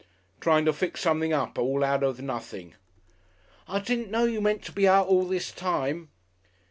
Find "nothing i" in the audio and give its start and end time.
2.23-3.77